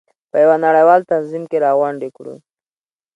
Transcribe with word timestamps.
په 0.31 0.37
یو 0.43 0.53
نړیوال 0.65 1.01
تنظیم 1.11 1.43
کې 1.51 1.57
راغونډې 1.65 2.09
کړو. 2.17 2.35